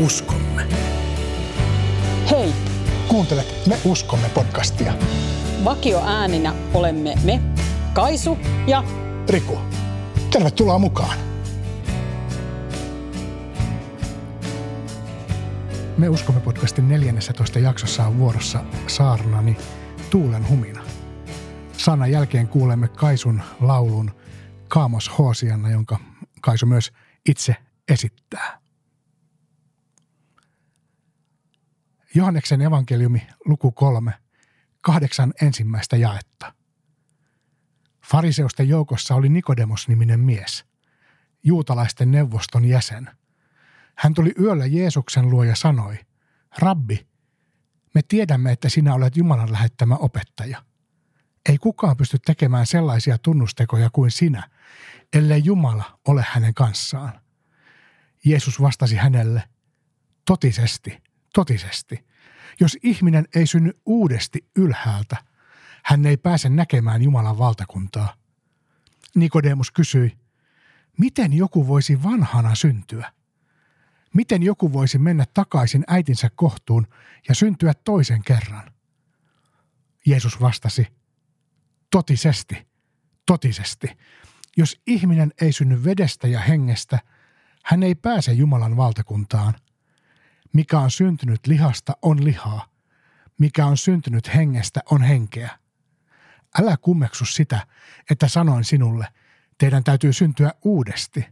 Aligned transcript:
uskomme. 0.00 0.66
Hei, 2.30 2.52
Kuuntelet 3.08 3.66
Me 3.66 3.78
uskomme 3.84 4.28
podcastia. 4.28 4.92
vakio 5.64 6.02
ääninä 6.06 6.54
olemme 6.74 7.14
me, 7.24 7.40
Kaisu 7.92 8.38
ja 8.66 8.84
Riku, 9.28 9.58
tervetuloa 10.30 10.78
mukaan. 10.78 11.18
Me 15.98 16.08
uskomme 16.08 16.40
podcastin 16.40 16.88
14 16.88 17.58
jaksossa 17.58 18.06
on 18.06 18.18
vuorossa 18.18 18.64
saarnani 18.86 19.56
Tuulen 20.10 20.48
humina. 20.48 20.80
Sanan 21.72 22.10
jälkeen 22.10 22.48
kuulemme 22.48 22.88
Kaisun 22.88 23.42
laulun 23.60 24.10
Kaamos 24.68 25.10
Hoosianna, 25.18 25.70
jonka 25.70 25.98
Kaisu 26.40 26.66
myös 26.66 26.92
itse 27.28 27.56
esittää. 27.88 28.59
Johanneksen 32.14 32.62
evankeliumi 32.62 33.26
luku 33.44 33.72
kolme, 33.72 34.12
kahdeksan 34.80 35.34
ensimmäistä 35.42 35.96
jaetta. 35.96 36.54
Fariseusten 38.06 38.68
joukossa 38.68 39.14
oli 39.14 39.28
Nikodemos-niminen 39.28 40.20
mies, 40.20 40.64
juutalaisten 41.42 42.10
neuvoston 42.10 42.64
jäsen. 42.64 43.10
Hän 43.94 44.14
tuli 44.14 44.32
yöllä 44.40 44.66
Jeesuksen 44.66 45.30
luo 45.30 45.44
ja 45.44 45.56
sanoi, 45.56 45.98
Rabbi, 46.58 47.06
me 47.94 48.02
tiedämme, 48.08 48.52
että 48.52 48.68
sinä 48.68 48.94
olet 48.94 49.16
Jumalan 49.16 49.52
lähettämä 49.52 49.96
opettaja. 49.96 50.64
Ei 51.48 51.58
kukaan 51.58 51.96
pysty 51.96 52.18
tekemään 52.18 52.66
sellaisia 52.66 53.18
tunnustekoja 53.18 53.90
kuin 53.92 54.10
sinä, 54.10 54.50
ellei 55.12 55.42
Jumala 55.44 55.98
ole 56.08 56.24
hänen 56.28 56.54
kanssaan. 56.54 57.20
Jeesus 58.24 58.60
vastasi 58.60 58.96
hänelle, 58.96 59.42
totisesti, 60.26 61.02
totisesti, 61.34 62.04
jos 62.60 62.78
ihminen 62.82 63.28
ei 63.34 63.46
synny 63.46 63.72
uudesti 63.86 64.44
ylhäältä, 64.56 65.16
hän 65.84 66.06
ei 66.06 66.16
pääse 66.16 66.48
näkemään 66.48 67.02
Jumalan 67.02 67.38
valtakuntaa. 67.38 68.14
Nikodemus 69.14 69.70
kysyi, 69.70 70.18
miten 70.98 71.32
joku 71.32 71.66
voisi 71.66 72.02
vanhana 72.02 72.54
syntyä? 72.54 73.12
Miten 74.14 74.42
joku 74.42 74.72
voisi 74.72 74.98
mennä 74.98 75.24
takaisin 75.34 75.84
äitinsä 75.86 76.30
kohtuun 76.34 76.86
ja 77.28 77.34
syntyä 77.34 77.74
toisen 77.74 78.22
kerran? 78.22 78.72
Jeesus 80.06 80.40
vastasi, 80.40 80.86
totisesti, 81.90 82.66
totisesti, 83.26 83.88
jos 84.56 84.80
ihminen 84.86 85.32
ei 85.40 85.52
synny 85.52 85.84
vedestä 85.84 86.28
ja 86.28 86.40
hengestä, 86.40 86.98
hän 87.64 87.82
ei 87.82 87.94
pääse 87.94 88.32
Jumalan 88.32 88.76
valtakuntaan. 88.76 89.54
Mikä 90.52 90.78
on 90.78 90.90
syntynyt 90.90 91.46
lihasta 91.46 91.96
on 92.02 92.24
lihaa, 92.24 92.66
mikä 93.38 93.66
on 93.66 93.76
syntynyt 93.76 94.34
hengestä 94.34 94.80
on 94.90 95.02
henkeä. 95.02 95.58
Älä 96.60 96.76
kummeksu 96.76 97.24
sitä, 97.24 97.66
että 98.10 98.28
sanoin 98.28 98.64
sinulle, 98.64 99.06
teidän 99.58 99.84
täytyy 99.84 100.12
syntyä 100.12 100.52
uudesti. 100.64 101.26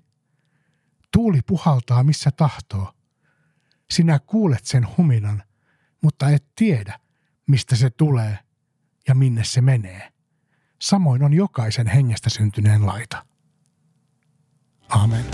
Tuuli 1.12 1.40
puhaltaa 1.46 2.02
missä 2.02 2.30
tahtoo. 2.30 2.92
Sinä 3.90 4.18
kuulet 4.18 4.64
sen 4.64 4.86
huminan, 4.96 5.42
mutta 6.02 6.30
et 6.30 6.44
tiedä, 6.56 7.00
mistä 7.46 7.76
se 7.76 7.90
tulee 7.90 8.38
ja 9.08 9.14
minne 9.14 9.44
se 9.44 9.60
menee. 9.60 10.12
Samoin 10.80 11.22
on 11.22 11.34
jokaisen 11.34 11.86
hengestä 11.86 12.30
syntyneen 12.30 12.86
laita. 12.86 13.26
Amen. 14.88 15.24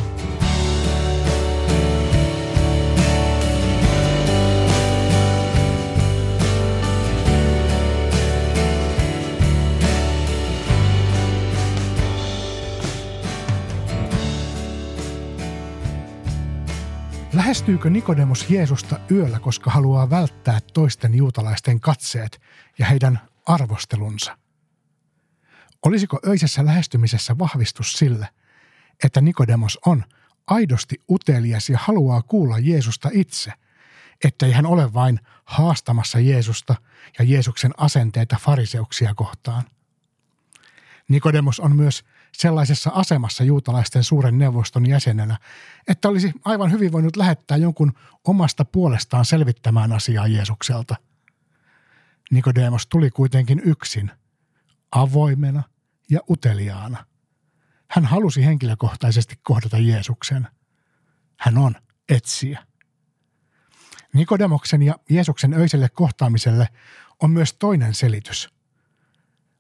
Lähestyykö 17.35 17.91
Nikodemus 17.91 18.51
Jeesusta 18.51 19.01
yöllä, 19.11 19.39
koska 19.39 19.71
haluaa 19.71 20.11
välttää 20.11 20.61
toisten 20.73 21.15
juutalaisten 21.15 21.81
katseet 21.81 22.41
ja 22.79 22.87
heidän 22.87 23.21
arvostelunsa? 23.47 24.39
Olisiko 25.83 26.21
öisessä 26.27 26.65
lähestymisessä 26.65 27.39
vahvistus 27.39 27.93
sille, 27.93 28.29
että 29.05 29.21
Nikodemos 29.21 29.79
on 29.87 30.05
aidosti 30.47 30.97
utelias 31.11 31.71
ja 31.71 31.79
haluaa 31.83 32.23
kuulla 32.23 32.59
Jeesusta 32.59 33.11
itse, 33.13 33.53
ettei 34.25 34.53
hän 34.53 34.67
ole 34.67 34.93
vain 34.93 35.21
haastamassa 35.45 36.21
Jeesusta 36.21 36.75
ja 37.19 37.25
Jeesuksen 37.25 37.73
asenteita 37.77 38.37
fariseuksia 38.41 39.15
kohtaan? 39.15 39.63
Nikodemos 41.09 41.61
on 41.61 41.77
myös 41.77 42.05
sellaisessa 42.37 42.91
asemassa 42.95 43.45
juutalaisten 43.45 44.05
suuren 44.05 44.39
neuvoston 44.39 44.89
jäsenenä, 44.89 45.39
että 45.89 46.09
olisi 46.09 46.33
aivan 46.45 46.73
hyvin 46.73 46.93
voinut 46.93 47.17
lähettää 47.17 47.57
jonkun 47.57 47.93
omasta 48.25 48.65
puolestaan 48.65 49.25
selvittämään 49.25 49.93
asiaa 49.93 50.27
Jeesukselta. 50.27 50.97
Nikodemos 52.31 52.87
tuli 52.87 53.11
kuitenkin 53.11 53.63
yksin, 53.65 54.11
avoimena 54.93 55.63
ja 56.11 56.21
uteliaana. 56.31 57.07
Hän 57.91 58.05
halusi 58.05 58.45
henkilökohtaisesti 58.45 59.39
kohdata 59.43 59.79
Jeesuksen. 59.79 60.49
Hän 61.37 61.59
on 61.59 61.75
etsiä. 62.09 62.67
Nikodemoksen 64.13 64.83
ja 64.83 64.95
Jeesuksen 65.11 65.55
öiselle 65.55 65.89
kohtaamiselle 65.89 66.69
on 67.23 67.31
myös 67.31 67.53
toinen 67.53 67.95
selitys– 67.95 68.49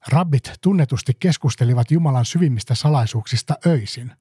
Rabbit 0.08 0.52
tunnetusti 0.60 1.14
keskustelivat 1.20 1.90
Jumalan 1.90 2.24
syvimmistä 2.24 2.74
salaisuuksista 2.74 3.54
öisin. 3.66 4.12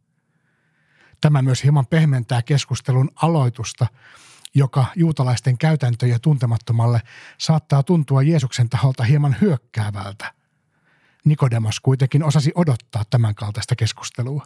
Tämä 1.22 1.42
myös 1.42 1.64
hieman 1.64 1.86
pehmentää 1.86 2.42
keskustelun 2.42 3.12
aloitusta, 3.16 3.88
joka 4.56 4.86
juutalaisten 4.96 5.58
käytäntöjä 5.58 6.20
tuntemattomalle 6.20 7.02
saattaa 7.38 7.84
tuntua 7.84 8.22
Jeesuksen 8.22 8.70
taholta 8.70 9.04
hieman 9.04 9.36
hyökkäävältä. 9.42 10.34
Nikodemos 11.26 11.80
kuitenkin 11.80 12.24
osasi 12.24 12.52
odottaa 12.56 13.04
tämän 13.10 13.36
kaltaista 13.36 13.76
keskustelua. 13.76 14.46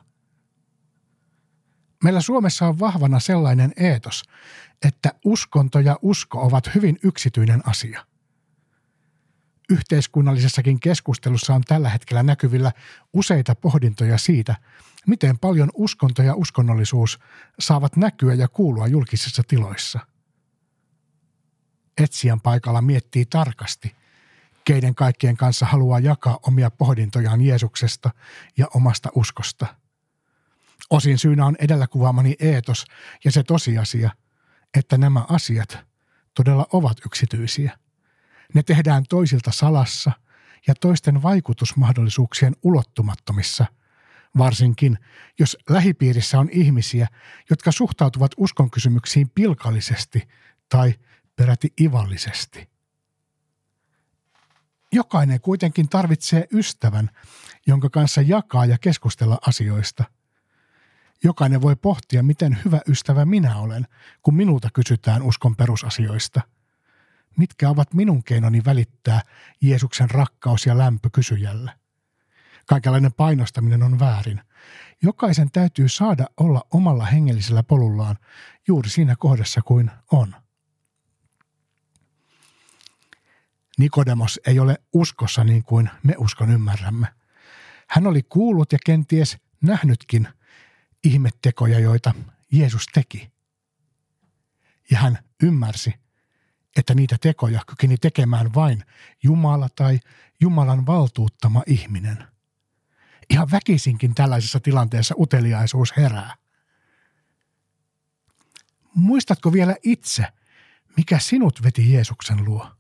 Meillä 2.04 2.22
Suomessa 2.22 2.68
on 2.68 2.80
vahvana 2.80 3.20
sellainen 3.20 3.74
eetos, 3.78 4.24
että 4.86 5.12
uskonto 5.26 5.80
ja 5.80 6.00
usko 6.02 6.42
ovat 6.42 6.76
hyvin 6.76 7.00
yksityinen 7.04 7.62
asia– 7.68 8.06
Yhteiskunnallisessakin 9.70 10.80
keskustelussa 10.80 11.56
on 11.56 11.62
tällä 11.62 11.90
hetkellä 11.90 12.24
näkyvillä 12.24 12.72
useita 13.14 13.56
pohdintoja 13.56 14.18
siitä, 14.18 14.56
miten 15.08 15.40
paljon 15.40 15.70
uskonto 15.74 16.24
ja 16.24 16.36
uskonnollisuus 16.36 17.20
saavat 17.60 17.96
näkyä 17.96 18.34
ja 18.34 18.48
kuulua 18.48 18.88
julkisissa 18.88 19.44
tiloissa. 19.48 20.00
Etsijän 21.98 22.42
paikalla 22.42 22.82
miettii 22.82 23.26
tarkasti, 23.26 23.96
keiden 24.64 24.96
kaikkien 24.96 25.38
kanssa 25.38 25.66
haluaa 25.66 26.00
jakaa 26.00 26.40
omia 26.48 26.72
pohdintojaan 26.72 27.42
Jeesuksesta 27.42 28.12
ja 28.58 28.68
omasta 28.74 29.10
uskosta. 29.16 29.68
Osin 30.90 31.18
syynä 31.18 31.46
on 31.46 31.56
edellä 31.60 31.88
kuvaamani 31.88 32.36
eetos 32.40 32.86
ja 33.26 33.32
se 33.32 33.44
tosiasia, 33.44 34.12
että 34.78 34.98
nämä 34.98 35.26
asiat 35.30 35.78
todella 36.34 36.66
ovat 36.72 36.98
yksityisiä– 37.06 37.78
ne 38.54 38.64
tehdään 38.64 39.04
toisilta 39.10 39.52
salassa 39.52 40.12
ja 40.68 40.76
toisten 40.76 41.24
vaikutusmahdollisuuksien 41.24 42.56
ulottumattomissa, 42.64 43.66
varsinkin 44.38 44.98
jos 45.40 45.58
lähipiirissä 45.70 46.40
on 46.40 46.50
ihmisiä, 46.52 47.08
jotka 47.50 47.72
suhtautuvat 47.72 48.32
uskonkysymyksiin 48.38 49.30
pilkallisesti 49.30 50.28
tai 50.70 50.94
peräti 51.36 51.74
ivallisesti. 51.82 52.70
Jokainen 54.92 55.42
kuitenkin 55.42 55.90
tarvitsee 55.90 56.48
ystävän, 56.54 57.10
jonka 57.68 57.90
kanssa 57.90 58.22
jakaa 58.22 58.66
ja 58.66 58.78
keskustella 58.78 59.38
asioista. 59.48 60.04
Jokainen 61.24 61.62
voi 61.62 61.76
pohtia, 61.76 62.24
miten 62.24 62.58
hyvä 62.66 62.82
ystävä 62.88 63.26
minä 63.26 63.58
olen, 63.58 63.88
kun 64.22 64.36
minulta 64.36 64.70
kysytään 64.74 65.22
uskon 65.22 65.56
perusasioista– 65.56 66.42
mitkä 67.38 67.70
ovat 67.70 67.94
minun 67.94 68.24
keinoni 68.24 68.66
välittää 68.66 69.22
Jeesuksen 69.62 70.10
rakkaus 70.10 70.66
ja 70.66 70.78
lämpö 70.78 71.10
kysyjälle. 71.14 71.72
Kaikenlainen 72.66 73.14
painostaminen 73.14 73.84
on 73.84 74.00
väärin. 74.00 74.42
Jokaisen 75.02 75.52
täytyy 75.52 75.90
saada 75.90 76.26
olla 76.38 76.62
omalla 76.74 77.06
hengellisellä 77.06 77.64
polullaan 77.64 78.18
juuri 78.68 78.90
siinä 78.90 79.16
kohdassa 79.16 79.62
kuin 79.62 79.92
on. 80.12 80.36
Nikodemos 83.78 84.40
ei 84.48 84.60
ole 84.60 84.78
uskossa 84.94 85.44
niin 85.44 85.64
kuin 85.64 85.90
me 86.04 86.14
uskon 86.18 86.52
ymmärrämme. 86.52 87.08
Hän 87.88 88.08
oli 88.08 88.24
kuullut 88.24 88.72
ja 88.72 88.78
kenties 88.86 89.38
nähnytkin 89.62 90.28
ihmettekoja, 91.04 91.80
joita 91.80 92.14
Jeesus 92.52 92.86
teki. 92.94 93.32
Ja 94.92 94.98
hän 94.98 95.18
ymmärsi, 95.44 95.94
että 96.78 96.96
niitä 96.96 97.18
tekoja 97.22 97.62
kykeni 97.68 97.98
tekemään 97.98 98.54
vain 98.54 98.84
Jumala 99.24 99.70
tai 99.76 100.00
Jumalan 100.42 100.86
valtuuttama 100.86 101.64
ihminen. 101.68 102.28
Ihan 103.30 103.52
väkisinkin 103.52 104.16
tällaisessa 104.16 104.60
tilanteessa 104.60 105.16
uteliaisuus 105.18 105.98
herää. 105.98 106.36
Muistatko 108.96 109.54
vielä 109.54 109.76
itse, 109.84 110.26
mikä 110.98 111.20
sinut 111.20 111.64
veti 111.64 111.94
Jeesuksen 111.94 112.46
luo? 112.46 112.72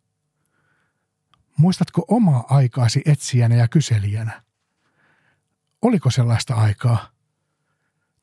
Muistatko 1.57 2.05
omaa 2.07 2.45
aikaasi 2.49 3.01
etsijänä 3.05 3.55
ja 3.55 3.67
kyselijänä? 3.67 4.44
Oliko 5.81 6.11
sellaista 6.11 6.55
aikaa? 6.55 7.11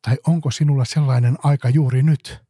Tai 0.02 0.16
onko 0.26 0.50
sinulla 0.50 0.84
sellainen 0.84 1.38
aika 1.42 1.68
juuri 1.68 2.02
nyt? 2.02 2.44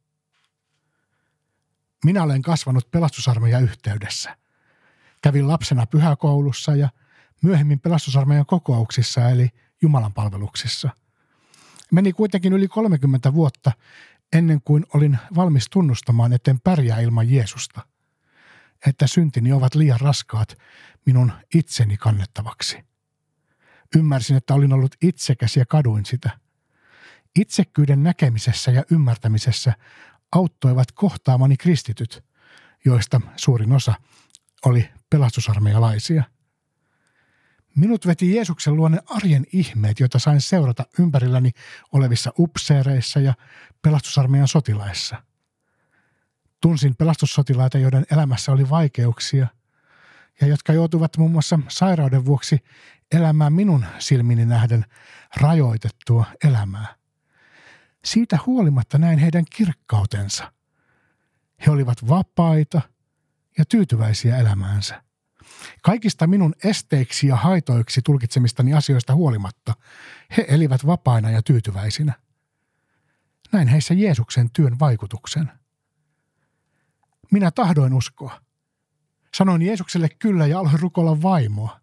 Minä 2.05 2.23
olen 2.23 2.41
kasvanut 2.41 2.91
pelastusarmeijan 2.91 3.63
yhteydessä. 3.63 4.37
Kävin 5.21 5.47
lapsena 5.47 5.85
pyhäkoulussa 5.85 6.75
ja 6.75 6.89
myöhemmin 7.41 7.79
pelastusarmeijan 7.79 8.45
kokouksissa 8.45 9.29
eli 9.29 9.49
Jumalan 9.81 10.13
palveluksissa. 10.13 10.89
Meni 11.91 12.13
kuitenkin 12.13 12.53
yli 12.53 12.67
30 12.67 13.33
vuotta 13.33 13.71
ennen 14.33 14.61
kuin 14.61 14.85
olin 14.93 15.17
valmis 15.35 15.67
tunnustamaan, 15.69 16.33
etten 16.33 16.59
pärjää 16.59 16.99
ilman 16.99 17.29
Jeesusta. 17.29 17.81
Että 18.87 19.07
syntini 19.07 19.53
ovat 19.53 19.75
liian 19.75 19.99
raskaat 19.99 20.57
minun 21.05 21.31
itseni 21.53 21.97
kannettavaksi. 21.97 22.77
Ymmärsin, 23.95 24.37
että 24.37 24.53
olin 24.53 24.73
ollut 24.73 24.95
itsekäs 25.01 25.57
ja 25.57 25.65
kaduin 25.65 26.05
sitä. 26.05 26.29
Itsekkyyden 27.35 28.03
näkemisessä 28.03 28.71
ja 28.71 28.83
ymmärtämisessä 28.91 29.73
auttoivat 30.31 30.91
kohtaamani 30.91 31.57
kristityt, 31.57 32.23
joista 32.85 33.21
suurin 33.35 33.71
osa 33.71 33.93
oli 34.65 34.89
pelastusarmeijalaisia. 35.09 36.23
Minut 37.75 38.07
veti 38.07 38.35
Jeesuksen 38.35 38.75
luonne 38.75 38.99
arjen 39.05 39.45
ihmeet, 39.53 39.99
joita 39.99 40.19
sain 40.19 40.41
seurata 40.41 40.85
ympärilläni 40.99 41.51
olevissa 41.91 42.33
upseereissa 42.39 43.19
ja 43.19 43.33
pelastusarmeijan 43.81 44.47
sotilaissa. 44.47 45.23
Tunsin 46.61 46.95
pelastussotilaita, 46.95 47.77
joiden 47.77 48.05
elämässä 48.11 48.51
oli 48.51 48.69
vaikeuksia 48.69 49.47
ja 50.41 50.47
jotka 50.47 50.73
joutuivat 50.73 51.17
muun 51.17 51.31
muassa 51.31 51.59
sairauden 51.67 52.25
vuoksi 52.25 52.57
elämään 53.11 53.53
minun 53.53 53.85
silmini 53.99 54.45
nähden 54.45 54.85
rajoitettua 55.37 56.25
elämää. 56.43 56.95
Siitä 58.05 58.39
huolimatta 58.45 58.97
näin 58.97 59.19
heidän 59.19 59.45
kirkkautensa. 59.55 60.51
He 61.65 61.71
olivat 61.71 62.07
vapaita 62.09 62.81
ja 63.57 63.65
tyytyväisiä 63.65 64.37
elämäänsä. 64.37 65.03
Kaikista 65.81 66.27
minun 66.27 66.55
esteiksi 66.63 67.27
ja 67.27 67.35
haitoiksi 67.35 68.01
tulkitsemistani 68.01 68.73
asioista 68.73 69.15
huolimatta 69.15 69.73
he 70.37 70.45
elivät 70.47 70.85
vapaina 70.85 71.31
ja 71.31 71.41
tyytyväisinä. 71.41 72.13
Näin 73.51 73.67
heissä 73.67 73.93
Jeesuksen 73.93 74.51
työn 74.51 74.79
vaikutuksen. 74.79 75.51
Minä 77.31 77.51
tahdoin 77.51 77.93
uskoa. 77.93 78.41
Sanoin 79.35 79.61
Jeesukselle 79.61 80.09
kyllä 80.19 80.47
ja 80.47 80.59
aloin 80.59 80.79
rukoilla 80.79 81.21
vaimoa. 81.21 81.79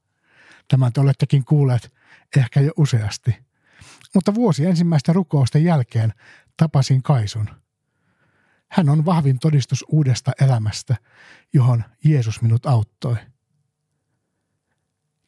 Tämän 0.69 0.93
te 0.93 1.01
olettekin 1.01 1.45
kuulleet 1.45 1.95
ehkä 2.37 2.61
jo 2.61 2.73
useasti– 2.77 3.37
mutta 4.15 4.35
vuosi 4.35 4.67
ensimmäistä 4.67 5.13
rukousten 5.13 5.65
jälkeen 5.65 6.13
tapasin 6.57 7.03
Kaisun. 7.03 7.51
Hän 8.69 8.89
on 8.89 9.05
vahvin 9.05 9.39
todistus 9.39 9.85
uudesta 9.89 10.33
elämästä, 10.41 10.97
johon 11.53 11.85
Jeesus 12.05 12.43
minut 12.43 12.67
auttoi. 12.67 13.17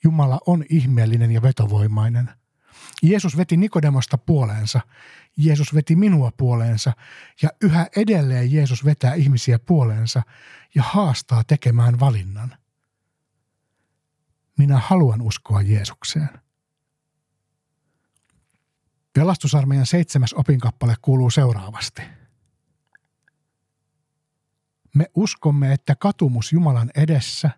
Jumala 0.05 0.41
on 0.47 0.65
ihmeellinen 0.69 1.31
ja 1.31 1.43
vetovoimainen. 1.43 2.31
Jeesus 3.03 3.37
veti 3.37 3.57
Nikodemosta 3.57 4.19
puoleensa, 4.19 4.81
Jeesus 5.37 5.75
veti 5.75 5.97
minua 5.97 6.33
puoleensa 6.37 6.93
ja 7.43 7.51
yhä 7.61 7.87
edelleen 7.97 8.53
Jeesus 8.53 8.85
vetää 8.85 9.15
ihmisiä 9.15 9.59
puoleensa 9.59 10.23
ja 10.75 10.83
haastaa 10.83 11.45
tekemään 11.45 12.01
valinnan. 12.01 12.57
Minä 14.59 14.79
haluan 14.79 15.23
uskoa 15.23 15.63
Jeesukseen. 15.63 16.44
Pelastusarmeijan 19.15 19.87
seitsemäs 19.87 20.33
opinkappale 20.33 20.95
kuuluu 21.03 21.31
seuraavasti. 21.31 22.03
Me 24.95 25.07
uskomme, 25.15 25.73
että 25.73 25.95
katumus 25.95 26.53
Jumalan 26.53 26.91
edessä, 26.95 27.51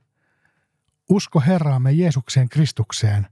usko 1.09 1.41
Herraamme 1.41 1.93
Jeesukseen 1.93 2.49
Kristukseen 2.49 3.27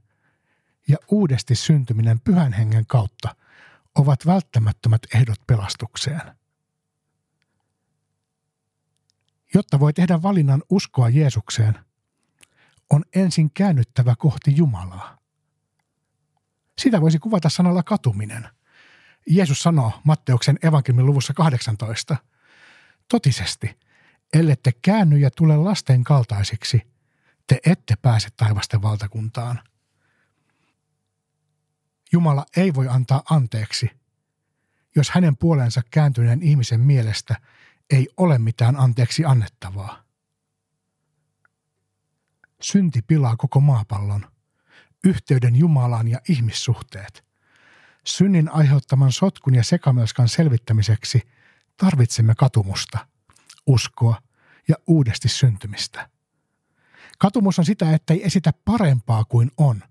ja 0.87 0.97
uudesti 1.11 1.55
syntyminen 1.55 2.19
pyhän 2.19 2.53
hengen 2.53 2.85
kautta 2.85 3.35
ovat 3.95 4.25
välttämättömät 4.25 5.01
ehdot 5.13 5.47
pelastukseen. 5.47 6.21
Jotta 9.53 9.79
voi 9.79 9.93
tehdä 9.93 10.21
valinnan 10.21 10.63
uskoa 10.69 11.09
Jeesukseen, 11.09 11.79
on 12.89 13.03
ensin 13.15 13.51
käännyttävä 13.51 14.15
kohti 14.15 14.55
Jumalaa. 14.55 15.24
Sitä 16.81 17.01
voisi 17.01 17.19
kuvata 17.19 17.49
sanalla 17.49 17.83
katuminen. 17.83 18.49
Jeesus 19.27 19.59
sanoo 19.59 19.91
Matteuksen 20.03 20.59
evankeliumin 20.63 21.05
luvussa 21.05 21.33
18. 21.33 22.17
Totisesti, 23.09 23.77
ellette 24.33 24.71
käänny 24.81 25.17
ja 25.17 25.31
tule 25.31 25.57
lasten 25.57 26.03
kaltaisiksi, 26.03 26.81
te 27.47 27.59
ette 27.65 27.95
pääse 27.95 28.29
taivasten 28.37 28.81
valtakuntaan. 28.81 29.61
Jumala 32.11 32.45
ei 32.57 32.73
voi 32.73 32.87
antaa 32.87 33.23
anteeksi, 33.29 33.89
jos 34.95 35.09
hänen 35.09 35.37
puoleensa 35.37 35.81
kääntyneen 35.91 36.41
ihmisen 36.41 36.79
mielestä 36.79 37.35
ei 37.89 38.07
ole 38.17 38.37
mitään 38.37 38.75
anteeksi 38.75 39.25
annettavaa. 39.25 40.03
Synti 42.61 43.01
pilaa 43.01 43.35
koko 43.37 43.59
maapallon– 43.59 44.25
yhteyden 45.05 45.55
Jumalaan 45.55 46.07
ja 46.07 46.19
ihmissuhteet. 46.29 47.25
Synnin 48.05 48.49
aiheuttaman 48.49 49.11
sotkun 49.11 49.55
ja 49.55 49.63
sekamelskan 49.63 50.29
selvittämiseksi 50.29 51.21
tarvitsemme 51.77 52.35
katumusta, 52.35 53.07
uskoa 53.67 54.21
ja 54.67 54.75
uudesti 54.87 55.29
syntymistä. 55.29 56.09
Katumus 57.17 57.59
on 57.59 57.65
sitä, 57.65 57.93
että 57.93 58.13
ei 58.13 58.25
esitä 58.25 58.53
parempaa 58.65 59.25
kuin 59.25 59.51
on 59.57 59.83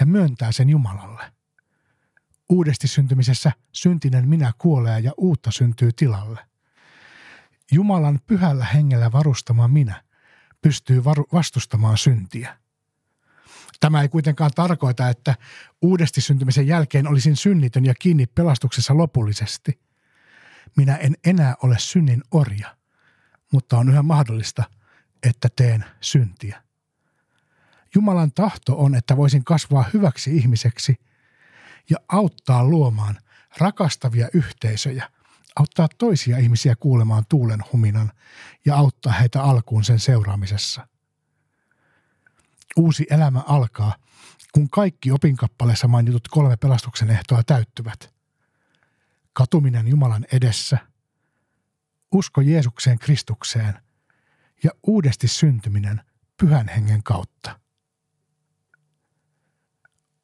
ja 0.00 0.06
myöntää 0.06 0.52
sen 0.52 0.68
Jumalalle. 0.68 1.32
Uudesti 2.48 2.88
syntymisessä 2.88 3.52
syntinen 3.72 4.28
minä 4.28 4.52
kuolee 4.58 5.00
ja 5.00 5.12
uutta 5.16 5.50
syntyy 5.50 5.92
tilalle. 5.92 6.40
Jumalan 7.72 8.20
pyhällä 8.26 8.64
hengellä 8.64 9.12
varustama 9.12 9.68
minä 9.68 10.02
pystyy 10.62 11.04
vastustamaan 11.04 11.98
syntiä– 11.98 12.58
Tämä 13.80 14.02
ei 14.02 14.08
kuitenkaan 14.08 14.50
tarkoita, 14.54 15.08
että 15.08 15.34
uudesti 15.82 16.20
syntymisen 16.20 16.66
jälkeen 16.66 17.06
olisin 17.06 17.36
synnitön 17.36 17.84
ja 17.84 17.94
kiinni 17.94 18.26
pelastuksessa 18.26 18.96
lopullisesti. 18.96 19.80
Minä 20.76 20.96
en 20.96 21.16
enää 21.24 21.54
ole 21.62 21.76
synnin 21.78 22.22
orja, 22.30 22.76
mutta 23.52 23.78
on 23.78 23.88
yhä 23.88 24.02
mahdollista, 24.02 24.64
että 25.22 25.48
teen 25.56 25.84
syntiä. 26.00 26.62
Jumalan 27.94 28.32
tahto 28.32 28.78
on, 28.78 28.94
että 28.94 29.16
voisin 29.16 29.44
kasvaa 29.44 29.84
hyväksi 29.94 30.36
ihmiseksi 30.36 30.96
ja 31.90 31.96
auttaa 32.08 32.64
luomaan 32.64 33.18
rakastavia 33.58 34.28
yhteisöjä, 34.34 35.08
auttaa 35.56 35.88
toisia 35.98 36.38
ihmisiä 36.38 36.76
kuulemaan 36.76 37.24
tuulen 37.28 37.64
huminan 37.72 38.12
ja 38.64 38.76
auttaa 38.76 39.12
heitä 39.12 39.42
alkuun 39.42 39.84
sen 39.84 39.98
seuraamisessa. 39.98 40.86
Uusi 42.76 43.06
elämä 43.10 43.42
alkaa, 43.46 43.94
kun 44.52 44.70
kaikki 44.70 45.10
opinkappaleessa 45.10 45.88
mainitut 45.88 46.28
kolme 46.28 46.56
pelastuksen 46.56 47.10
ehtoa 47.10 47.42
täyttyvät. 47.42 48.14
Katuminen 49.32 49.88
Jumalan 49.88 50.26
edessä, 50.32 50.78
usko 52.12 52.40
Jeesukseen 52.40 52.98
Kristukseen 52.98 53.74
ja 54.64 54.70
uudesti 54.86 55.28
syntyminen 55.28 56.00
pyhän 56.40 56.68
hengen 56.68 57.02
kautta. 57.02 57.60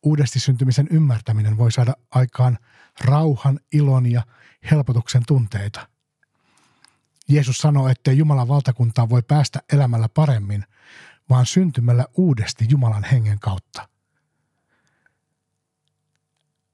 Uudesti 0.02 0.40
syntymisen 0.40 0.88
ymmärtäminen 0.90 1.58
voi 1.58 1.72
saada 1.72 1.94
aikaan 2.10 2.58
rauhan, 3.00 3.60
ilon 3.72 4.10
ja 4.10 4.22
helpotuksen 4.70 5.22
tunteita. 5.26 5.88
Jeesus 7.28 7.58
sanoo, 7.58 7.88
että 7.88 8.12
Jumalan 8.12 8.48
valtakuntaa 8.48 9.08
voi 9.08 9.22
päästä 9.22 9.62
elämällä 9.72 10.08
paremmin– 10.08 10.64
vaan 11.30 11.46
syntymällä 11.46 12.06
uudesti 12.16 12.66
Jumalan 12.68 13.04
hengen 13.04 13.38
kautta. 13.38 13.88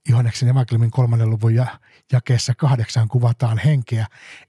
Johanneksen 0.09 0.49
evankeliumin 0.49 0.91
kolmannen 0.91 1.31
luvun 1.31 1.55
ja 1.55 1.81
jakeessa 2.13 2.55
kahdeksan 2.55 3.09
kuvataan 3.09 3.59
henkeä 3.59 4.07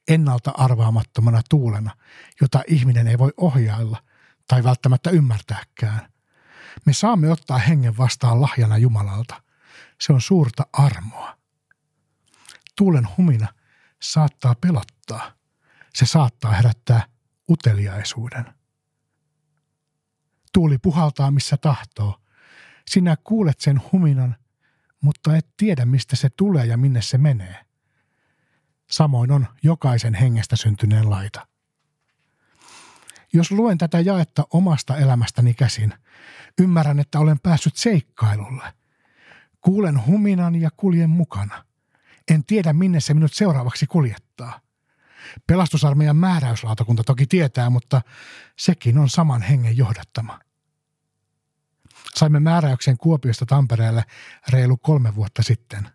ennalta 0.07 0.51
arvaamattomana 0.57 1.41
tuulena, 1.49 1.91
jota 2.41 2.63
ihminen 2.67 3.07
ei 3.07 3.17
voi 3.17 3.33
ohjailla 3.37 4.03
tai 4.47 4.63
välttämättä 4.63 5.09
ymmärtääkään. 5.09 6.11
Me 6.85 6.93
saamme 6.93 7.31
ottaa 7.31 7.57
hengen 7.57 7.97
vastaan 7.97 8.41
lahjana 8.41 8.77
Jumalalta. 8.77 9.41
Se 10.01 10.13
on 10.13 10.21
suurta 10.21 10.67
armoa. 10.73 11.37
Tuulen 12.77 13.07
humina 13.17 13.47
saattaa 14.01 14.55
pelottaa. 14.55 15.31
Se 15.93 16.05
saattaa 16.05 16.51
herättää 16.51 17.03
uteliaisuuden. 17.49 18.45
Tuuli 20.55 20.77
puhaltaa 20.77 21.31
missä 21.31 21.57
tahtoo. 21.57 22.21
Sinä 22.87 23.15
kuulet 23.23 23.59
sen 23.59 23.81
huminan, 23.91 24.35
mutta 25.01 25.37
et 25.37 25.47
tiedä 25.57 25.85
mistä 25.85 26.15
se 26.15 26.29
tulee 26.29 26.65
ja 26.65 26.77
minne 26.77 27.01
se 27.01 27.17
menee. 27.17 27.65
Samoin 28.89 29.31
on 29.31 29.47
jokaisen 29.63 30.13
hengestä 30.13 30.55
syntyneen 30.55 31.09
laita. 31.09 31.47
Jos 33.33 33.51
luen 33.51 33.77
tätä 33.77 33.99
jaetta 33.99 34.47
omasta 34.53 34.97
elämästäni 34.97 35.53
käsin, 35.53 35.93
ymmärrän, 36.59 36.99
että 36.99 37.19
olen 37.19 37.39
päässyt 37.39 37.75
seikkailulle. 37.75 38.73
Kuulen 39.61 40.05
huminan 40.05 40.55
ja 40.55 40.69
kuljen 40.77 41.09
mukana. 41.09 41.65
En 42.31 42.45
tiedä, 42.45 42.73
minne 42.73 42.99
se 42.99 43.13
minut 43.13 43.33
seuraavaksi 43.33 43.87
kuljettaa. 43.87 44.64
Pelastusarmeijan 45.47 46.15
määräyslautakunta 46.15 47.03
toki 47.03 47.27
tietää, 47.27 47.69
mutta 47.69 48.01
sekin 48.57 48.97
on 48.97 49.09
saman 49.09 49.41
hengen 49.41 49.77
johdattama. 49.77 50.39
Saimme 52.15 52.39
määräyksen 52.39 52.97
Kuopiosta 52.97 53.45
Tampereelle 53.45 54.03
reilu 54.49 54.77
kolme 54.77 55.15
vuotta 55.15 55.43
sitten. 55.43 55.89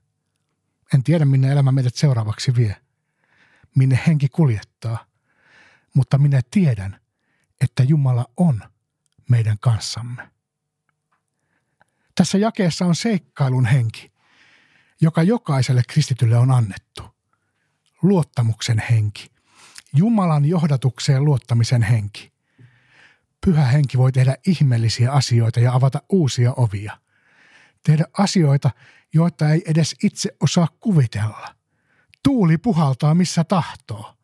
En 0.94 1.02
tiedä, 1.02 1.24
minne 1.24 1.52
elämä 1.52 1.72
meidät 1.72 1.94
seuraavaksi 1.94 2.56
vie. 2.56 2.76
Minne 3.76 4.00
henki 4.06 4.28
kuljettaa. 4.28 5.06
Mutta 5.94 6.18
minä 6.18 6.40
tiedän, 6.50 7.00
että 7.60 7.82
Jumala 7.82 8.26
on 8.36 8.62
meidän 9.28 9.56
kanssamme. 9.60 10.30
Tässä 12.14 12.38
jakeessa 12.38 12.84
on 12.84 12.96
seikkailun 12.96 13.66
henki, 13.66 14.12
joka 15.00 15.22
jokaiselle 15.22 15.82
kristitylle 15.88 16.36
on 16.36 16.50
annettu. 16.50 17.09
Luottamuksen 18.02 18.82
henki. 18.90 19.30
Jumalan 19.94 20.44
johdatukseen 20.44 21.24
luottamisen 21.24 21.82
henki. 21.82 22.32
Pyhä 23.46 23.64
henki 23.64 23.98
voi 23.98 24.12
tehdä 24.12 24.36
ihmeellisiä 24.46 25.12
asioita 25.12 25.60
ja 25.60 25.74
avata 25.74 26.02
uusia 26.08 26.52
ovia. 26.52 26.98
Tehdä 27.84 28.04
asioita, 28.18 28.70
joita 29.14 29.50
ei 29.50 29.62
edes 29.66 29.96
itse 30.04 30.30
osaa 30.40 30.68
kuvitella. 30.80 31.54
Tuuli 32.22 32.58
puhaltaa 32.58 33.14
missä 33.14 33.44
tahtoo. 33.44 34.14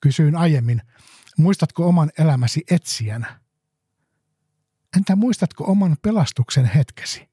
Kysyin 0.00 0.36
aiemmin, 0.36 0.82
muistatko 1.36 1.88
oman 1.88 2.10
elämäsi 2.18 2.64
etsijänä? 2.70 3.40
Entä 4.96 5.16
muistatko 5.16 5.64
oman 5.64 5.96
pelastuksen 6.02 6.64
hetkesi? 6.64 7.28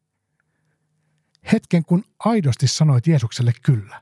Hetken, 1.52 1.86
kun 1.86 2.04
aidosti 2.20 2.68
sanoit 2.68 3.08
Jeesukselle 3.08 3.54
kyllä. 3.64 4.02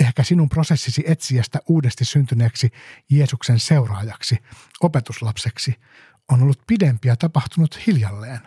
Ehkä 0.00 0.22
sinun 0.22 0.48
prosessisi 0.48 1.04
etsiästä 1.06 1.58
uudesti 1.68 2.04
syntyneeksi 2.04 2.70
Jeesuksen 3.10 3.60
seuraajaksi, 3.60 4.38
opetuslapseksi, 4.80 5.74
on 6.28 6.42
ollut 6.42 6.62
pidempi 6.66 7.08
ja 7.08 7.16
tapahtunut 7.16 7.86
hiljalleen. 7.86 8.40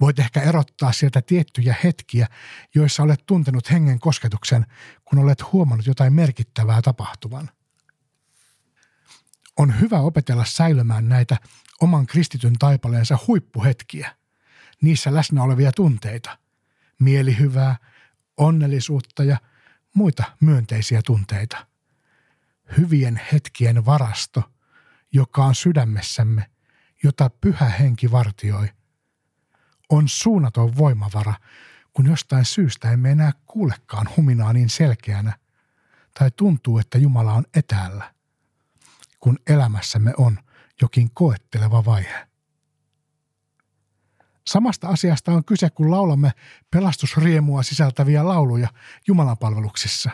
Voit 0.00 0.18
ehkä 0.18 0.40
erottaa 0.40 0.92
sieltä 0.92 1.22
tiettyjä 1.22 1.74
hetkiä, 1.84 2.26
joissa 2.74 3.02
olet 3.02 3.26
tuntenut 3.26 3.70
hengen 3.70 4.00
kosketuksen, 4.00 4.66
kun 5.04 5.18
olet 5.18 5.52
huomannut 5.52 5.86
jotain 5.86 6.12
merkittävää 6.12 6.82
tapahtuvan. 6.82 7.50
On 9.58 9.80
hyvä 9.80 10.00
opetella 10.00 10.44
säilymään 10.44 11.08
näitä 11.08 11.36
oman 11.80 12.06
kristityn 12.06 12.58
taipaleensa 12.58 13.18
huippuhetkiä, 13.26 14.16
niissä 14.82 15.14
läsnä 15.14 15.42
olevia 15.42 15.72
tunteita, 15.72 16.38
mielihyvää, 16.98 17.76
onnellisuutta 18.36 19.24
ja 19.24 19.36
muita 19.94 20.24
myönteisiä 20.40 21.00
tunteita. 21.06 21.66
Hyvien 22.76 23.20
hetkien 23.32 23.86
varasto, 23.86 24.42
joka 25.12 25.44
on 25.44 25.54
sydämessämme, 25.54 26.50
jota 27.02 27.30
pyhä 27.30 27.68
henki 27.68 28.10
vartioi, 28.10 28.68
on 29.88 30.08
suunnaton 30.08 30.76
voimavara, 30.76 31.34
kun 31.92 32.06
jostain 32.06 32.44
syystä 32.44 32.90
emme 32.90 33.10
enää 33.10 33.32
kuulekaan 33.46 34.08
huminaa 34.16 34.52
niin 34.52 34.70
selkeänä, 34.70 35.38
tai 36.18 36.30
tuntuu, 36.30 36.78
että 36.78 36.98
Jumala 36.98 37.32
on 37.32 37.44
etäällä, 37.54 38.14
kun 39.20 39.38
elämässämme 39.46 40.12
on 40.16 40.38
jokin 40.82 41.10
koetteleva 41.14 41.84
vaihe. 41.84 42.29
Samasta 44.46 44.88
asiasta 44.88 45.32
on 45.32 45.44
kyse, 45.44 45.70
kun 45.70 45.90
laulamme 45.90 46.32
pelastusriemua 46.70 47.62
sisältäviä 47.62 48.28
lauluja 48.28 48.68
Jumalan 49.06 49.38
palveluksissa. 49.38 50.10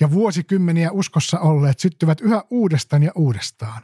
Ja 0.00 0.10
vuosikymmeniä 0.10 0.90
uskossa 0.90 1.40
olleet 1.40 1.80
syttyvät 1.80 2.20
yhä 2.20 2.44
uudestaan 2.50 3.02
ja 3.02 3.12
uudestaan. 3.14 3.82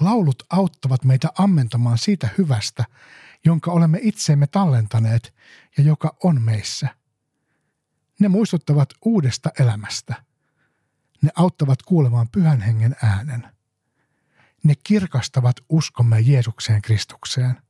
Laulut 0.00 0.42
auttavat 0.50 1.04
meitä 1.04 1.28
ammentamaan 1.38 1.98
siitä 1.98 2.28
hyvästä, 2.38 2.84
jonka 3.44 3.72
olemme 3.72 3.98
itseemme 4.02 4.46
tallentaneet 4.46 5.34
ja 5.78 5.84
joka 5.84 6.16
on 6.24 6.42
meissä. 6.42 6.88
Ne 8.20 8.28
muistuttavat 8.28 8.88
uudesta 9.04 9.50
elämästä. 9.60 10.14
Ne 11.22 11.30
auttavat 11.36 11.82
kuulemaan 11.82 12.28
pyhän 12.28 12.60
hengen 12.60 12.96
äänen. 13.02 13.48
Ne 14.64 14.74
kirkastavat 14.84 15.56
uskomme 15.68 16.20
Jeesukseen 16.20 16.82
Kristukseen 16.82 17.65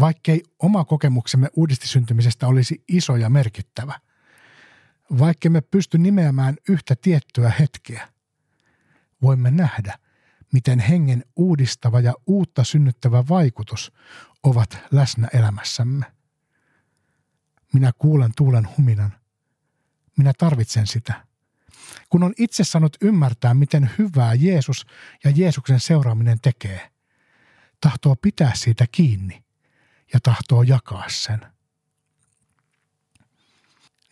vaikkei 0.00 0.42
oma 0.58 0.84
kokemuksemme 0.84 1.48
uudistisyntymisestä 1.56 2.46
olisi 2.46 2.84
iso 2.88 3.16
ja 3.16 3.30
merkittävä, 3.30 4.00
vaikkei 5.18 5.50
me 5.50 5.60
pysty 5.60 5.98
nimeämään 5.98 6.56
yhtä 6.68 6.96
tiettyä 6.96 7.52
hetkeä, 7.60 8.08
voimme 9.22 9.50
nähdä, 9.50 9.98
miten 10.52 10.78
hengen 10.78 11.24
uudistava 11.36 12.00
ja 12.00 12.14
uutta 12.26 12.64
synnyttävä 12.64 13.24
vaikutus 13.28 13.92
ovat 14.42 14.78
läsnä 14.90 15.28
elämässämme. 15.32 16.06
Minä 17.72 17.92
kuulen 17.98 18.30
tuulen 18.36 18.68
huminan. 18.76 19.12
Minä 20.18 20.32
tarvitsen 20.38 20.86
sitä. 20.86 21.26
Kun 22.10 22.22
on 22.22 22.32
itse 22.38 22.64
saanut 22.64 22.96
ymmärtää, 23.02 23.54
miten 23.54 23.90
hyvää 23.98 24.34
Jeesus 24.34 24.86
ja 25.24 25.30
Jeesuksen 25.30 25.80
seuraaminen 25.80 26.38
tekee, 26.40 26.90
tahtoo 27.80 28.16
pitää 28.22 28.52
siitä 28.54 28.86
kiinni 28.92 29.45
ja 30.12 30.20
tahtoo 30.22 30.62
jakaa 30.62 31.08
sen. 31.08 31.40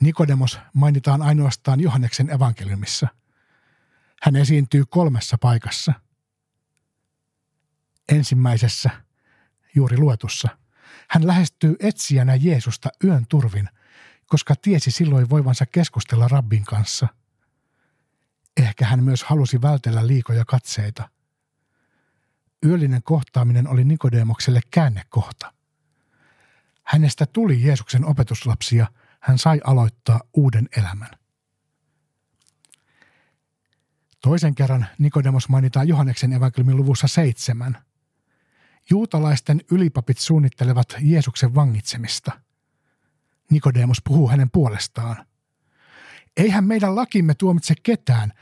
Nikodemos 0.00 0.58
mainitaan 0.74 1.22
ainoastaan 1.22 1.80
Johanneksen 1.80 2.30
evankeliumissa. 2.30 3.08
Hän 4.22 4.36
esiintyy 4.36 4.84
kolmessa 4.88 5.38
paikassa. 5.40 5.92
Ensimmäisessä, 8.08 8.90
juuri 9.74 9.98
luetussa, 9.98 10.48
hän 11.10 11.26
lähestyy 11.26 11.76
etsijänä 11.80 12.34
Jeesusta 12.34 12.88
yön 13.04 13.26
turvin, 13.28 13.68
koska 14.26 14.54
tiesi 14.62 14.90
silloin 14.90 15.30
voivansa 15.30 15.66
keskustella 15.66 16.28
rabbin 16.28 16.64
kanssa. 16.64 17.08
Ehkä 18.56 18.86
hän 18.86 19.04
myös 19.04 19.24
halusi 19.24 19.62
vältellä 19.62 20.06
liikoja 20.06 20.44
katseita. 20.44 21.10
Yöllinen 22.66 23.02
kohtaaminen 23.02 23.68
oli 23.68 23.84
Nikodemokselle 23.84 24.60
käännekohta. 24.70 25.54
Hänestä 26.84 27.26
tuli 27.26 27.62
Jeesuksen 27.62 28.04
opetuslapsi 28.04 28.76
ja 28.76 28.86
hän 29.20 29.38
sai 29.38 29.60
aloittaa 29.64 30.20
uuden 30.34 30.68
elämän. 30.76 31.10
Toisen 34.22 34.54
kerran 34.54 34.86
Nikodemos 34.98 35.48
mainitaan 35.48 35.88
Johanneksen 35.88 36.32
evankeliumin 36.32 36.76
luvussa 36.76 37.08
seitsemän. 37.08 37.84
Juutalaisten 38.90 39.60
ylipapit 39.70 40.18
suunnittelevat 40.18 40.94
Jeesuksen 41.00 41.54
vangitsemista. 41.54 42.32
Nikodemus 43.50 44.02
puhuu 44.04 44.28
hänen 44.28 44.50
puolestaan. 44.50 45.26
Eihän 46.36 46.64
meidän 46.64 46.96
lakimme 46.96 47.34
tuomitse 47.34 47.74
ketään, 47.82 48.32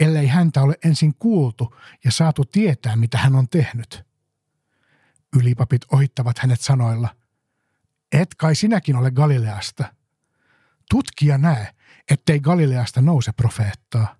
ellei 0.00 0.26
häntä 0.26 0.62
ole 0.62 0.74
ensin 0.84 1.14
kuultu 1.18 1.76
ja 2.04 2.12
saatu 2.12 2.44
tietää, 2.44 2.96
mitä 2.96 3.18
hän 3.18 3.36
on 3.36 3.48
tehnyt. 3.48 4.02
Ylipapit 5.36 5.84
ohittavat 5.92 6.38
hänet 6.38 6.60
sanoilla– 6.60 7.08
et 8.12 8.34
kai 8.34 8.54
sinäkin 8.54 8.96
ole 8.96 9.10
Galileasta. 9.10 9.94
Tutkija 10.90 11.38
näe, 11.38 11.74
ettei 12.10 12.40
Galileasta 12.40 13.00
nouse 13.00 13.32
profeettaa. 13.32 14.16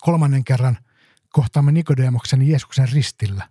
Kolmannen 0.00 0.44
kerran 0.44 0.78
kohtaamme 1.28 1.72
Nikodemoksen 1.72 2.48
Jeesuksen 2.48 2.88
ristillä. 2.92 3.48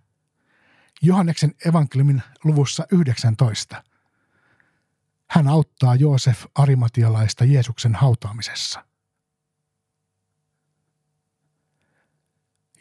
Johanneksen 1.02 1.54
evankeliumin 1.64 2.22
luvussa 2.44 2.86
19. 2.92 3.84
Hän 5.30 5.48
auttaa 5.48 5.94
Joosef 5.94 6.44
Arimatialaista 6.54 7.44
Jeesuksen 7.44 7.94
hautaamisessa. 7.94 8.84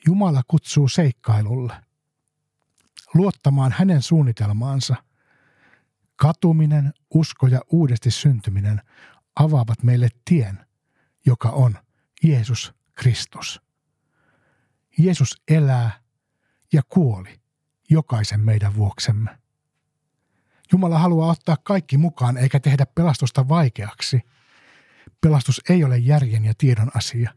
Jumala 0.05 0.41
kutsuu 0.47 0.87
seikkailulle, 0.87 1.73
luottamaan 3.13 3.71
hänen 3.71 4.01
suunnitelmaansa. 4.01 4.95
Katuminen, 6.15 6.93
usko 7.13 7.47
ja 7.47 7.61
uudesti 7.71 8.11
syntyminen 8.11 8.81
avaavat 9.35 9.83
meille 9.83 10.07
tien, 10.25 10.65
joka 11.25 11.49
on 11.49 11.77
Jeesus 12.23 12.73
Kristus. 12.91 13.61
Jeesus 14.97 15.41
elää 15.47 15.99
ja 16.73 16.81
kuoli 16.89 17.39
jokaisen 17.89 18.39
meidän 18.39 18.75
vuoksemme. 18.75 19.37
Jumala 20.71 20.99
haluaa 20.99 21.31
ottaa 21.31 21.57
kaikki 21.63 21.97
mukaan 21.97 22.37
eikä 22.37 22.59
tehdä 22.59 22.85
pelastusta 22.85 23.49
vaikeaksi. 23.49 24.21
Pelastus 25.21 25.61
ei 25.69 25.83
ole 25.83 25.97
järjen 25.97 26.45
ja 26.45 26.53
tiedon 26.57 26.91
asia. 26.95 27.33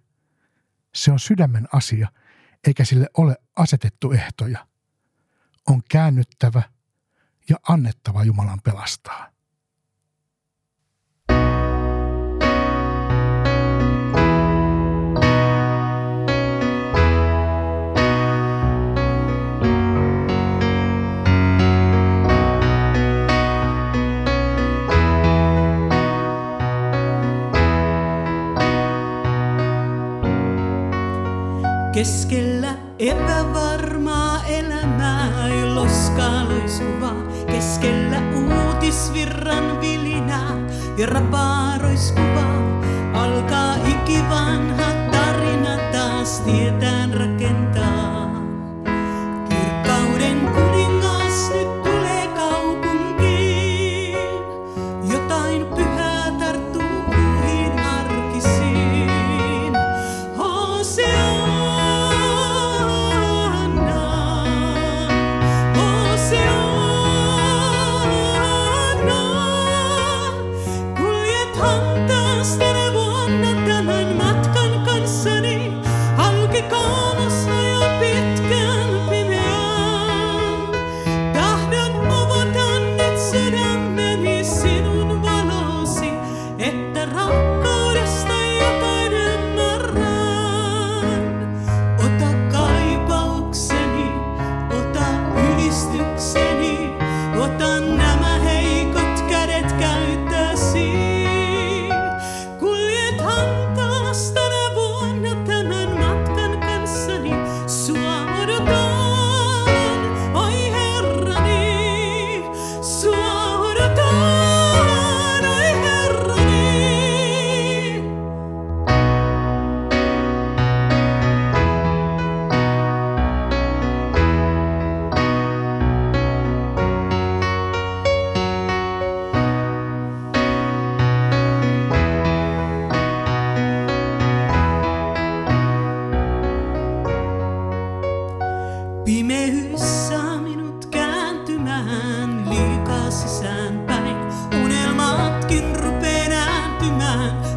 Se 0.94 1.12
on 1.12 1.20
sydämen 1.20 1.68
asia, 1.72 2.08
eikä 2.66 2.84
sille 2.84 3.06
ole 3.16 3.36
asetettu 3.56 4.12
ehtoja. 4.12 4.66
On 5.66 5.82
käännyttävä 5.88 6.62
ja 7.48 7.56
annettava 7.68 8.24
Jumalan 8.24 8.60
pelastaa. 8.64 9.36
Keskellä 31.92 32.74
elämää 32.98 33.76
ja 36.18 36.24
loskaloiskuvaa. 36.24 37.22
Keskellä 37.46 38.22
uutisvirran 38.34 39.80
vilinää 39.80 40.56
ja 40.96 41.06
rapaaroiskuvaa. 41.06 42.80
Alkaa 43.14 43.76
ikivanha 43.76 44.85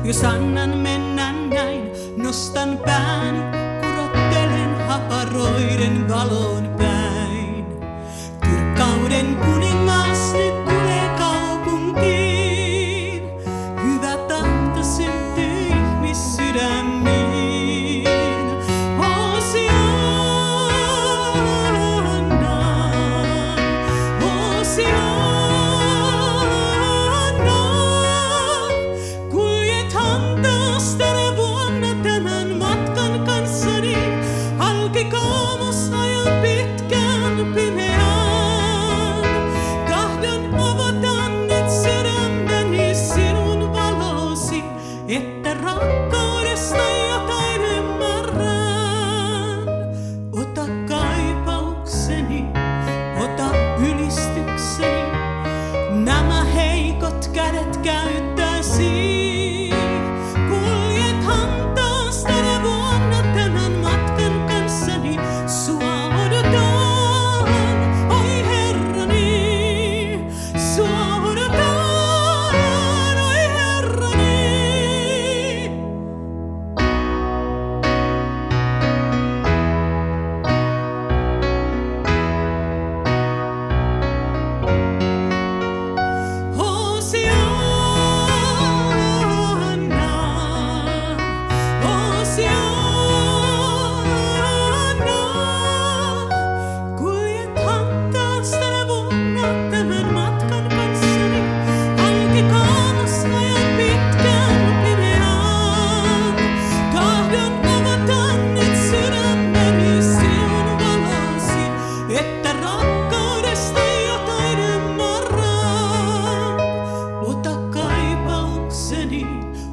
Jos 0.10 0.24
annan 0.24 0.78
mennä 0.78 1.32
näin, 1.32 1.92
nostan 2.18 2.78
pään, 2.86 3.52
kurottelen 3.82 4.88
haparoiden 4.88 6.08
valoon. 6.10 6.69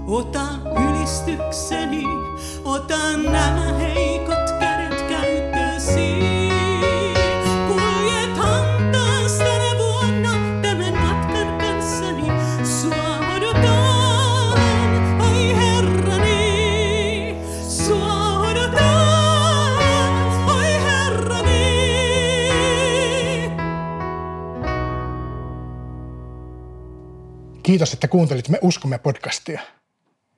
Ota 0.09 0.47
ylistykseni, 0.89 2.05
ota 2.65 3.17
nämä 3.17 3.73
heikot 3.79 4.51
kädet 4.61 5.03
käyttösi. 5.09 6.19
Kuljet 7.69 8.37
hantaas 8.37 9.33
tänä 9.39 9.79
vuonna 9.79 10.31
tämän 10.63 10.95
matkan 10.95 11.59
kanssani, 11.59 12.25
sua 12.65 13.19
odotan, 13.37 14.59
oi 15.21 15.57
herrani, 15.57 17.37
sua 17.69 18.39
odotan, 18.41 19.83
oi 20.49 20.73
herrani. 20.85 21.57
Kiitos, 27.63 27.93
että 27.93 28.09
kuuntelit 28.09 28.49
Me 28.49 28.59
uskomme 28.63 28.99
podcastia. 28.99 29.76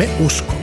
Me 0.00 0.08
uskomme. 0.18 0.59